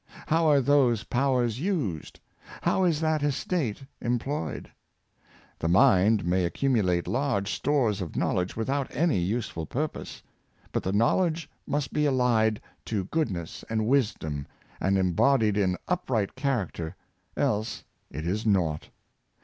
How 0.25 0.47
are 0.47 0.61
those 0.61 1.03
pow 1.03 1.35
ers 1.35 1.59
used— 1.59 2.19
how 2.63 2.85
is 2.85 3.01
that 3.01 3.21
estate 3.21 3.83
employed? 4.01 4.71
The 5.59 5.67
mind 5.67 6.25
may 6.25 6.43
accumulate 6.43 7.07
large 7.07 7.51
stores 7.53 8.01
of 8.01 8.15
knowledge 8.15 8.55
without 8.55 8.87
any 8.89 9.19
useful 9.19 9.67
purpose; 9.67 10.23
but 10.71 10.81
the 10.81 10.91
knowledge 10.91 11.51
must 11.67 11.93
be 11.93 12.07
allied 12.07 12.59
to 12.85 13.03
goodness 13.05 13.63
and 13.69 13.85
wisdom, 13.85 14.47
and 14.79 14.97
embodied 14.97 15.55
in 15.55 15.77
upright 15.87 16.35
charac 16.35 16.71
ter, 16.71 16.95
else 17.37 17.83
it 18.09 18.25
is 18.25 18.43
naught. 18.43 18.89